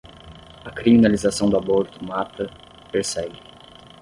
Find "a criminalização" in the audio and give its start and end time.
0.65-1.47